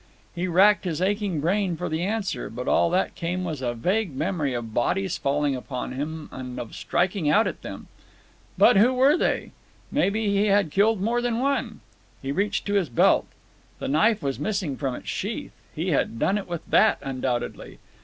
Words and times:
He 0.33 0.47
racked 0.47 0.85
his 0.85 0.99
aching 0.99 1.41
brain 1.41 1.77
for 1.77 1.87
the 1.87 2.01
answer, 2.01 2.49
but 2.49 2.67
all 2.67 2.89
that 2.89 3.13
came 3.13 3.43
was 3.43 3.61
a 3.61 3.75
vague 3.75 4.15
memory 4.15 4.51
of 4.55 4.73
bodies 4.73 5.15
falling 5.19 5.55
upon 5.55 5.91
him 5.91 6.27
and 6.31 6.59
of 6.59 6.73
striking 6.73 7.29
out 7.29 7.45
at 7.45 7.61
them. 7.61 7.85
Who 8.57 8.93
were 8.95 9.15
they? 9.15 9.51
Maybe 9.91 10.25
he 10.29 10.47
had 10.47 10.71
killed 10.71 11.03
more 11.03 11.21
than 11.21 11.37
one. 11.37 11.81
He 12.19 12.31
reached 12.31 12.65
to 12.65 12.73
his 12.73 12.89
belt. 12.89 13.27
The 13.77 13.87
knife 13.87 14.23
was 14.23 14.39
missing 14.39 14.75
from 14.75 14.95
its 14.95 15.07
sheath. 15.07 15.53
He 15.75 15.89
had 15.89 16.17
done 16.17 16.39
it 16.39 16.47
with 16.47 16.65
that 16.71 16.97
undoubtedly. 17.03 17.77